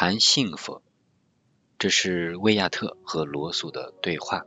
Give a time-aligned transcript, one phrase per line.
[0.00, 0.80] 谈幸福，
[1.76, 4.46] 这是威亚特和罗素的对话。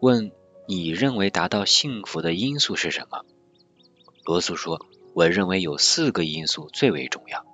[0.00, 0.32] 问
[0.66, 3.24] 你认为达到幸福的因素是什么？
[4.24, 7.46] 罗素说：“我认为有四个因素最为重要。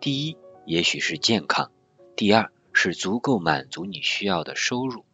[0.00, 1.70] 第一，也许是健康；
[2.14, 5.06] 第二，是足够满足你需要的收入；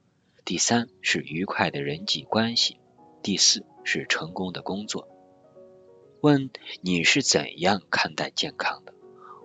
[0.45, 2.81] 第三，是愉快的人际关系；
[3.23, 5.07] 第四，是成功的工作。”
[6.23, 8.96] 问你是怎样看待健康的？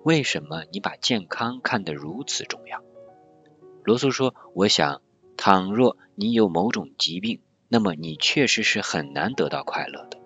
[0.04, 2.84] 为什么你把健康看得如此重要？
[3.84, 5.02] 罗素说：“我想，
[5.38, 10.20] 倘若你有某种疾病，那么你确实是很难得到快乐的。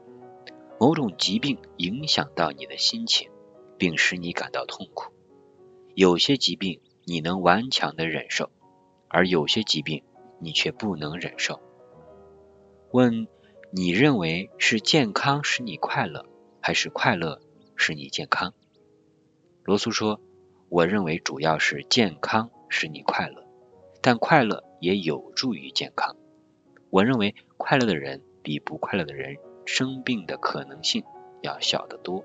[0.79, 3.29] 某种疾病影响到你的心情，
[3.77, 5.11] 并使你感到痛苦。
[5.93, 8.51] 有些疾病你能顽强的忍受，
[9.09, 10.03] 而有些疾病
[10.39, 11.59] 你却不能忍受。
[12.91, 13.27] 问
[13.71, 16.25] 你认为是健康使你快乐，
[16.61, 17.41] 还是快乐
[17.75, 18.53] 使你健康？”
[19.65, 20.21] 罗素说
[20.69, 23.43] ：“我认为主要是健康使你快乐，
[23.99, 26.15] 但快乐也有助于健康。
[26.91, 31.03] 我认为快乐的人比不快乐的人生病的可能性
[31.41, 32.23] 要小得多。”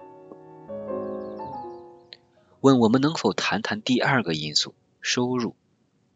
[2.61, 5.55] 问我们能否谈谈第二个因素——收入，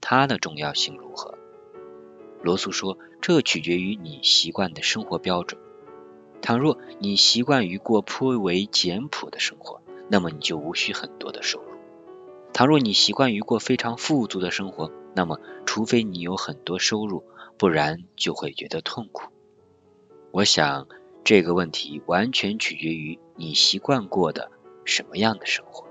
[0.03, 1.38] 它的重要性如何？
[2.42, 5.59] 罗素说：“这取决于你习惯的生活标准。
[6.42, 11.69] 倘若你习惯于过颇为简朴的生活。”那么你就无需很多的收入。
[12.52, 17.24] 倘若你习惯于过非常富足的生活，那么除非你有很多收入，
[17.58, 19.32] 不然就会觉得痛苦。
[20.30, 20.86] 我想
[21.25, 24.50] 这个问题完全取决于你习惯过的
[24.84, 25.86] 什么样的生活。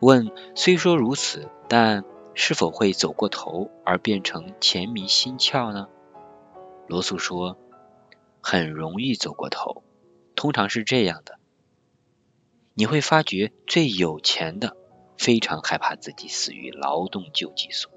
[0.00, 2.04] 问：虽说如此，但
[2.34, 5.88] 是否会走过头而变成钱迷心窍呢？
[6.88, 7.56] 罗素说：
[8.40, 9.84] 很容易走过头，
[10.34, 11.38] 通常是这样的。
[12.76, 14.76] 你会发觉，最有钱的
[15.16, 17.92] 非常害怕自己死于劳动救济所，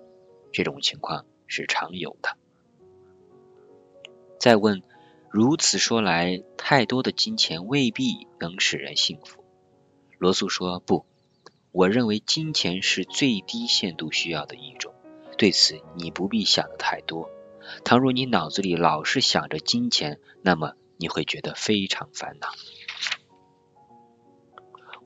[0.51, 2.37] 这种情况是常有的。
[4.39, 4.83] 再问，
[5.31, 9.43] 如此说来，太多的金钱未必能使人幸福。
[10.19, 11.07] 罗素说：“不，
[11.71, 14.93] 我认为金钱是最低限度需要的一种，
[15.39, 17.31] 对此你不必想的太多。
[17.83, 22.49] 倘若你脑子里老是想着金钱，那么你会觉得非常烦恼。”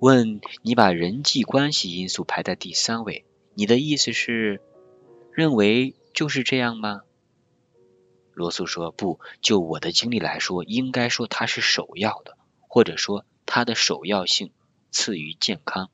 [0.01, 3.23] 问你把人际关系因素排在第三位，
[3.53, 4.59] 你的意思是
[5.31, 7.03] 认为就是这样吗？
[8.34, 14.51] 罗素说：“不，就我的经历来说，应该说它是首要的，或者说它的首要性
[14.89, 15.91] 次于健康。”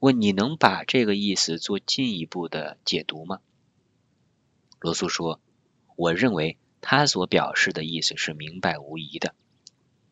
[0.00, 3.40] 问你能把这个意思做进一步的解读吗？
[4.78, 5.42] 罗素说
[5.94, 9.34] ：“我认为他所表示的意思是明白无疑的，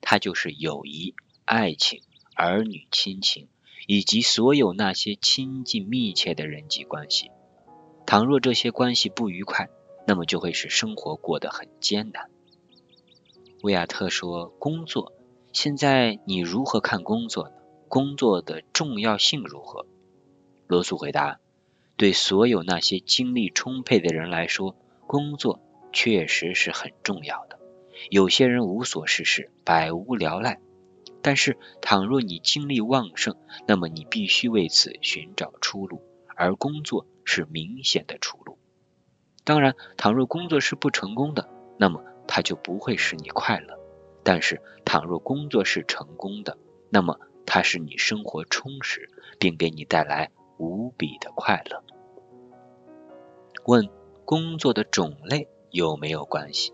[0.03, 1.15] 它就是友谊、
[1.47, 2.03] 爱情。”
[2.39, 3.49] 儿女亲情
[3.89, 7.33] 以及所有那些亲近密切的人际关系，
[8.07, 9.69] 倘若这些关系不愉快，
[10.07, 12.31] 那么就会使生活过得很艰难。
[13.65, 15.15] 维亚特说：“工作，
[15.53, 17.57] 现在你如何看工作呢？
[17.89, 19.85] 工作的重要性如何？”
[20.69, 21.41] 罗素回答
[21.99, 24.77] ：“对所有那些精力充沛的人来说，
[25.09, 25.59] 工作
[25.93, 27.59] 确实是很重要的。
[28.11, 30.61] 有些人无所事事，百无聊赖。”
[31.21, 33.37] 但是，倘若你精力旺盛，
[33.67, 36.01] 那么你必须为此寻找出路，
[36.37, 38.57] 而工作是明显的出路。
[39.45, 43.79] 当然，倘若工作是不成功的，那么它就不会使你快乐。
[44.23, 46.57] 但是，倘若工作是成功的，
[46.89, 51.83] 那么它使你生活充实，并给你带来无比的快乐。
[53.65, 53.89] 问：
[54.25, 56.73] 工作的种类有没有关系？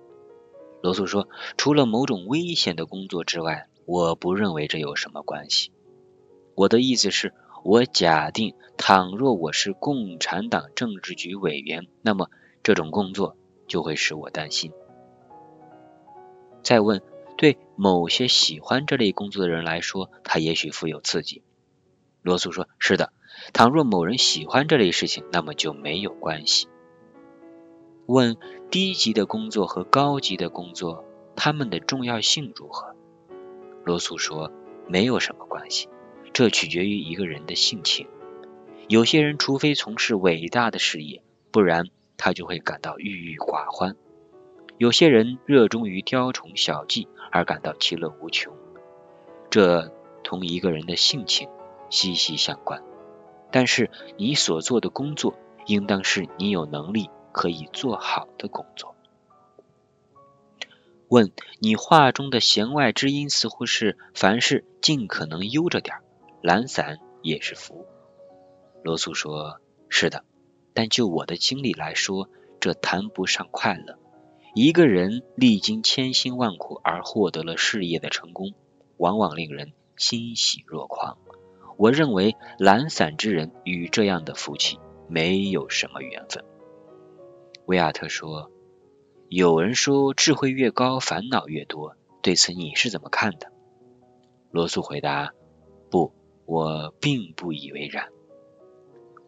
[0.83, 3.69] 罗素说：除了某种危险的工作之外。
[3.87, 5.71] 我不认为这有什么关系。
[6.55, 7.35] 我的意思是，
[7.65, 12.29] 我假定，倘若我是共产党政治局委员，那么
[12.63, 13.37] 这种工作
[13.67, 14.73] 就会使我担心。
[16.63, 17.03] 再问，
[17.37, 21.43] 对某些喜欢这类工作的人来说，它也许富有刺激。
[22.23, 23.13] 罗素说：“是的，
[23.53, 26.69] 倘若某人喜欢这类事情，那么就没有关系。”
[28.07, 28.37] 问：
[28.71, 31.05] 低级的工作和高级的工作，
[31.37, 32.95] 它们的重要性如何？
[33.85, 34.51] 罗素说
[34.89, 35.89] ：“没有什么关系，
[36.33, 38.09] 这取决于一个人的性情。
[38.89, 43.95] 有些人除非从事伟大的事业，不然他就会感到郁郁寡欢；
[44.79, 48.55] 有些人热衷于雕虫小技而感到其乐无穷。
[49.51, 49.93] 这
[50.23, 51.49] 同一个人的性情
[51.91, 52.83] 息息相关。
[53.51, 55.35] 但是你所做的工作，
[55.67, 58.94] 应当是你有能力可以做好的工作。”
[61.15, 61.31] 问
[61.61, 65.99] 你话中的弦外之音似乎是凡事尽可能悠着点，
[66.43, 67.87] 懒散也是福。
[68.83, 70.25] 罗素说：“是的，
[70.73, 72.29] 但就我的经历来说，
[72.59, 73.97] 这谈不上快乐。
[74.57, 78.53] 一个人历经千辛万苦而获得了事业的成功，
[78.97, 81.17] 往往令人欣喜若狂。
[81.77, 86.45] 我认为懒散之人与这样的福气没有什么缘分。”
[87.67, 88.51] 维亚特说
[89.29, 93.51] ：“有人说智慧越高，烦恼越多，对此你是怎么看的？”
[94.53, 95.33] 罗素回答
[95.91, 96.13] ：“不，
[96.45, 98.09] 我并不以为然。”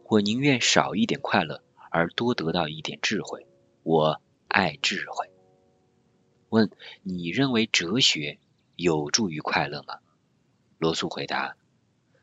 [0.08, 3.46] 我宁愿少一点快乐，而多得到一点智慧。
[3.82, 5.30] 我爱智慧。
[6.48, 6.70] 问：
[7.02, 8.38] 你认为哲学
[8.76, 9.98] 有助于快乐吗？
[10.78, 11.56] 罗素回答：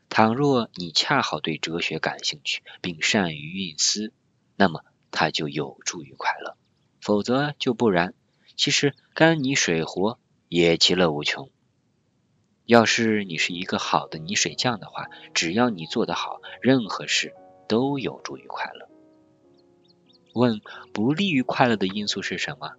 [0.08, 4.14] 倘若你恰好对哲学感兴趣，并善于运思，
[4.56, 6.56] 那么它就有助于快乐；
[7.04, 8.14] 否则就不然。
[8.56, 10.18] 其实干泥水活
[10.48, 11.50] 也其乐无穷。
[12.64, 17.34] 要是你是一个好的泥水匠的话，只要你做得好，任何事。
[17.66, 18.88] 都有助于快乐。
[20.34, 20.60] 问
[20.92, 22.72] 不利于快乐的因素是什么？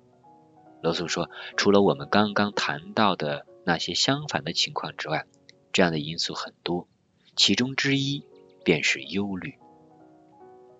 [0.83, 5.25] 罗素说，除了我们刚刚谈到的那些相反的情况之外，
[5.73, 6.87] 这样的因素很多，
[7.35, 8.23] 其中之一
[8.63, 9.55] 便是忧虑。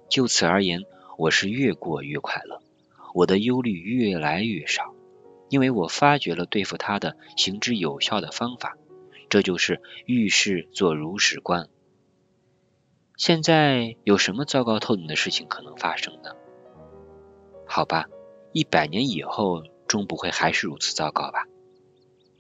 [0.08, 0.84] 就此而言，
[1.18, 2.62] 我是越过越快乐，
[3.16, 4.94] 我的忧虑越来越少，
[5.48, 8.78] 因为我发觉了对付它的行之有效的方法，
[9.30, 11.70] 这就是遇事做如实观。
[13.16, 16.32] 现在有什么糟糕透顶的事情可能发生呢？
[17.66, 18.10] 好吧，
[18.52, 21.48] 一百年以后终不会还是如此糟糕吧？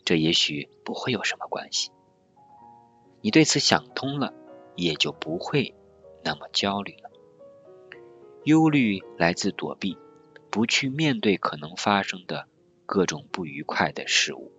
[0.03, 1.89] 这也许不会有什么关系。
[3.21, 4.33] 你对此想通了，
[4.75, 5.73] 也就不会
[6.21, 7.09] 那么焦虑了。
[8.43, 9.97] 忧虑来自躲避，
[10.55, 12.47] 不去面对可能发生的
[12.85, 14.53] 各种不愉快的事物。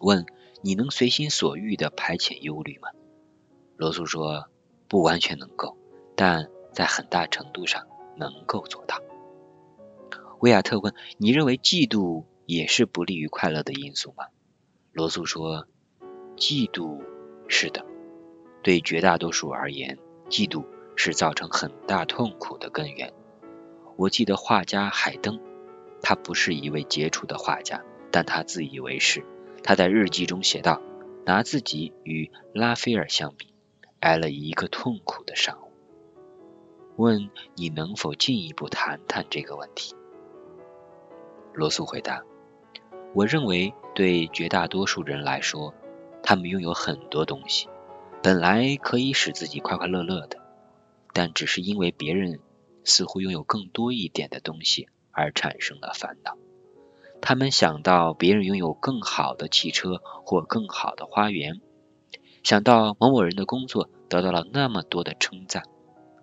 [0.00, 0.26] 问：
[0.62, 2.88] 你能随心所欲地排遣忧虑吗？
[3.76, 4.48] 罗素说
[4.90, 5.78] ：“不完全能够，
[6.16, 7.86] 但在很大程度上
[8.16, 9.00] 能够做到。”
[10.42, 14.26] 威亚特问：“你认为嫉妒也是不利于快乐的因素吗？”
[14.90, 15.68] 罗素说
[16.36, 17.00] ：“嫉妒
[17.46, 17.86] 是的，
[18.64, 19.96] 对绝大多数而言，
[20.28, 23.14] 嫉妒是造成很大痛苦的根源。
[23.96, 25.40] 我记得画家海登，
[26.02, 29.24] 他不是一位杰出的画家，但他自以为是。
[29.62, 30.80] 他在日记中写道：
[31.24, 33.52] 拿自己与拉斐尔相比。”
[33.98, 35.72] 挨了一个痛苦的上午。
[36.96, 39.96] 问你能否进一步谈谈这个问题？
[41.54, 42.22] 罗素回答：
[43.14, 45.74] 我认为对绝大多数人来说，
[46.22, 47.68] 他们拥有很多东西，
[48.22, 50.38] 本来可以使自己快快乐乐的，
[51.12, 52.38] 但只是因为别人
[52.86, 56.38] 似乎拥有更多一点的东西而产生了烦恼。
[57.20, 61.60] 他们想到别人拥有更好的汽车或更好的花园。
[62.42, 65.64] 想到某某人的工作得到了那么多的称赞，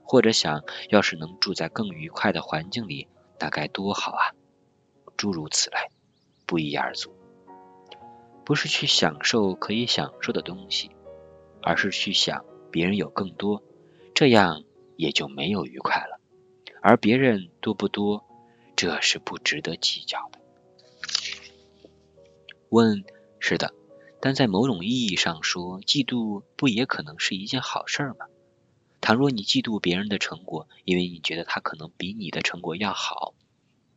[0.04, 4.31] 或者想要是能住在更愉快的环境里，那该多好啊！
[5.18, 5.77] 诸如此类，
[6.45, 7.13] 不一而足。
[8.45, 10.92] 不是去享受可以享受的东西，
[11.62, 13.62] 而是去想别人有更多，
[14.13, 14.63] 这样
[14.96, 16.12] 也就没有愉快了。
[16.83, 18.25] 而别人多不多，
[18.75, 20.39] 这是不值得计较的。
[22.67, 23.05] 问：
[23.39, 23.73] 是的。
[24.19, 28.27] 但在某种意义上说，嫉妒不也可能是一件好事吗？
[28.99, 33.33] 倘若你嫉妒别人的成果，因为你觉得他可能比你的成果要好，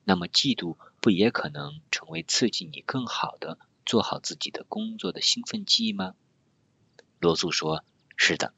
[0.05, 6.15] 那么嫉妒不也可能成为刺激你更好的做好自己的工作的兴奋剂吗？
[7.19, 7.85] 罗素说
[8.17, 8.55] ：“是的，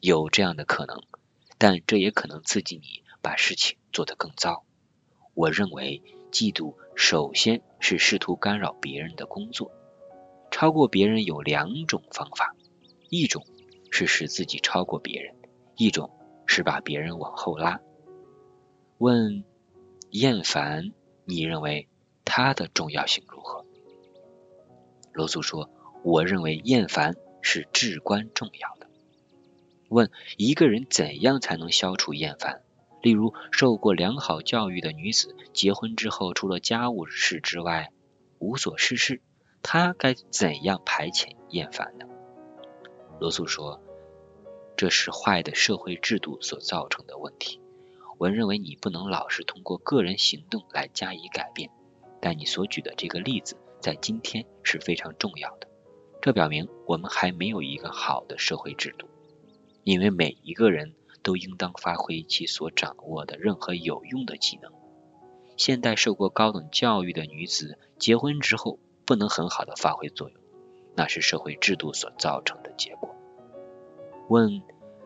[0.00, 1.00] 有这样的可能，
[1.58, 4.64] 但这也可能刺激你把事情做得更糟。
[5.34, 9.70] 我认为，嫉妒首先是试图干扰别人的工作。”
[10.50, 12.56] 超过别人有两种方法，
[13.10, 13.44] 一种
[13.90, 15.34] 是使自己超过别人，
[15.76, 16.10] 一种
[16.46, 17.82] 是把别人往后拉。
[18.96, 19.44] 问
[20.08, 20.94] 厌烦，
[21.26, 21.86] 你认为
[22.24, 23.66] 它的重要性如何？
[25.12, 25.68] 罗素说
[26.02, 28.88] ：“我认为厌烦是至关重要的。”
[29.90, 32.62] 问一个人怎样才能消除厌烦？
[33.00, 37.92] 例如，受过良好教育的女子，结婚之后除了家务事之外
[38.38, 39.22] 无所事事。
[39.62, 42.06] 她该怎样排遣厌烦呢？
[43.20, 43.82] 罗素说
[44.76, 47.60] ：“这是坏的社会制度所造成的问题。
[48.18, 51.70] 我认为你不能老是通过个人行动来加以改变，
[52.20, 55.68] 但你所举的这个例子在今天是非常重要的。
[56.20, 59.08] 这表明我们还没有一个好的社会制度，
[59.84, 64.72] 因为每一个人都应当发挥其所掌握的任何有用的技能。
[65.56, 70.38] 现代受过高等教育的女子结婚之后。”不能很好的发挥作用，
[70.94, 73.16] 那是社会制度所造成的结果。
[74.28, 74.60] 问：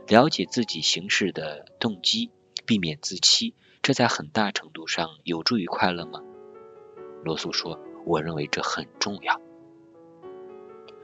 [0.08, 2.32] 了解自己行事的动机，
[2.66, 6.20] 避免自欺，这在很大程度上有助于快乐吗？
[7.22, 9.40] 罗素说：“我认为这很重要。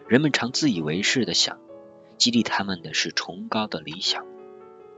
[0.09, 1.61] 人们常自以为是的想，
[2.17, 4.27] 激励他们的是崇高的理想，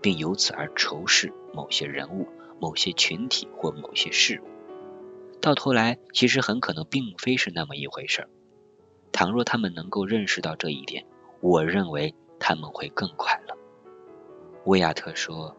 [0.01, 2.29] 并由此而仇视某些人物、
[2.61, 4.49] 某些群体或某些事物。
[5.41, 8.29] 到头来，其实很可能并非是那么一回事。
[9.13, 11.07] 倘若他们能够认识到这一点，
[11.41, 13.57] 我认为他们会更快乐。”
[14.67, 15.57] 威亚特说：“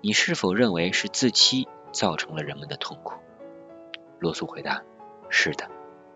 [0.00, 3.14] 你是否认为是自欺造成了人们的痛苦？”
[4.20, 4.82] 罗素回答
[5.28, 5.68] ：“是的，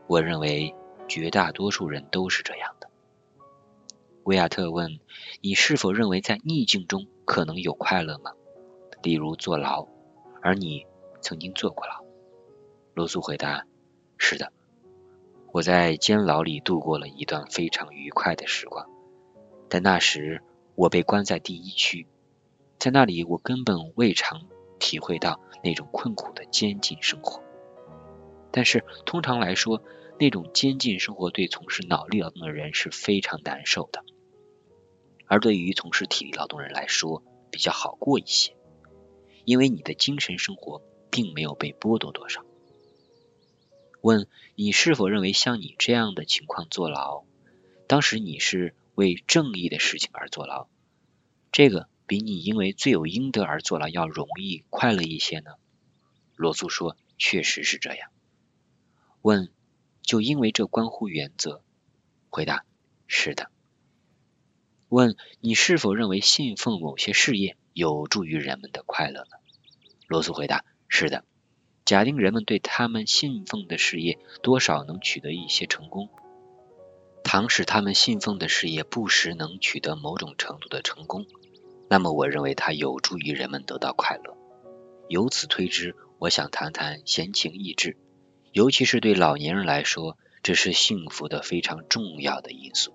[0.07, 0.75] 我认为
[1.09, 2.89] 绝大多数人都是这样的。”
[4.27, 4.99] 维亚特问
[5.41, 8.33] ：“你是否认为在逆境中可能有快乐吗？
[9.01, 9.87] 例如坐牢，
[10.43, 10.85] 而你
[11.21, 12.05] 曾经坐过牢？”
[12.93, 13.65] 罗素回答
[14.19, 14.53] ：“是的，
[15.53, 18.91] 我在监牢里度过了一段非常愉快的时光，
[19.69, 20.43] 但那时……”
[20.75, 22.07] 我被关在第一区，
[22.79, 24.43] 在那里我根本未尝
[24.79, 27.43] 体会到那种困苦的监禁生活。
[28.51, 29.83] 但是通常来说，
[30.21, 34.05] 那种监禁生活对从事脑力劳动的人是非常难受的，
[35.27, 38.57] 而对于从事体力劳动人来说比较好过一些，
[39.45, 42.45] 因为你的精神生活并没有被剥夺多少。
[44.01, 47.25] 问你是否认为像你这样的情况坐牢，
[47.87, 48.75] 当时你是？
[48.97, 50.69] 为正义的事情而坐牢，
[51.53, 55.51] 这个比你因为罪有应得而坐牢要容易快乐一些呢？
[56.35, 58.09] 罗素说：“确实是这样。”
[59.21, 59.53] 问
[60.01, 61.63] ：“就因为这关乎原则？”
[62.33, 62.65] 回答
[63.07, 63.51] ：“是的。”
[64.89, 69.37] 问：“你是否认为信奉某些事业有助于人们的快乐呢？”
[70.07, 71.25] 罗素回答：“是的。
[71.85, 76.09] 假定人们对他们信奉的事业多少能取得一些成功。”
[77.25, 81.27] 倘使他们信奉的事业不时能取得某种程度的成功，
[81.91, 84.37] 那么我认为它有助于人们得到快乐。
[85.09, 87.97] 由此推之，我想谈谈闲情逸致，
[88.53, 92.95] 尤其是对老年人来说，这是幸福的非常重要的因素。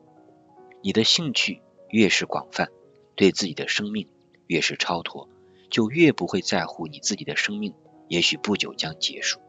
[0.81, 2.69] 你的兴趣越是广泛，
[3.15, 4.07] 对自己的生命
[4.47, 5.29] 越是超脱，
[5.69, 7.73] 就越不会在乎你自己的生命
[8.07, 9.39] 也许不久将结束。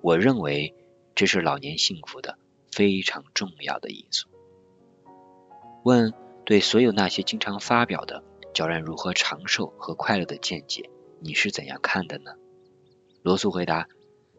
[0.00, 0.74] 我认为
[1.14, 2.38] 这是老年幸福的。
[2.74, 4.28] 非常重要的因素。
[5.84, 6.12] 问：
[6.44, 12.32] 对所有那些经常发表的教人如何长寿和快乐的见解，你是怎样看的呢？
[13.22, 13.86] 罗素回答：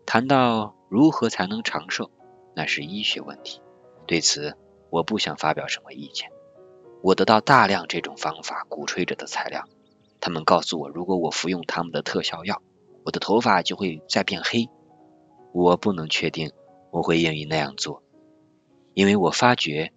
[0.06, 2.12] 谈到如何才能长寿，
[2.58, 3.62] 那是医学问题，
[4.06, 4.58] 对此
[4.90, 6.30] 我不想发表什么意见。
[7.06, 9.70] 我得到大量这种方法鼓吹着的材料，
[10.20, 12.64] 他们告诉我，如果我服用他们的特效药，
[13.04, 14.68] 我的头发就会再变黑。
[15.54, 16.52] 我不能确定
[16.90, 18.02] 我会愿意那样做。
[18.96, 19.94] 因为我发觉，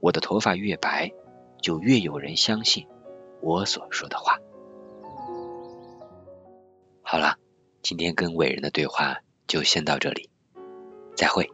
[0.00, 1.12] 我的头发越白，
[1.60, 2.86] 就越有人相信
[3.42, 4.38] 我所说的话。
[7.02, 7.36] 好了，
[7.82, 10.30] 今天跟伟人的对话就先到这里，
[11.14, 11.50] 再会。